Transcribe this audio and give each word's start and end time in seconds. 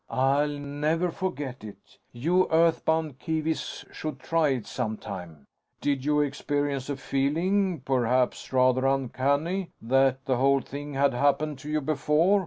"I'll 0.09 0.47
never 0.57 1.11
forget 1.11 1.63
it. 1.63 1.99
You 2.11 2.47
Earthbound 2.49 3.19
kiwis 3.19 3.85
should 3.93 4.19
try 4.19 4.47
it 4.49 4.65
sometime." 4.65 5.45
"Did 5.79 6.03
you 6.05 6.21
experience 6.21 6.89
a 6.89 6.97
feeling... 6.97 7.81
perhaps, 7.81 8.51
rather 8.51 8.87
uncanny... 8.87 9.69
that 9.79 10.25
the 10.25 10.37
whole 10.37 10.61
thing 10.61 10.95
had 10.95 11.13
happened 11.13 11.59
to 11.59 11.69
you 11.69 11.81
before? 11.81 12.39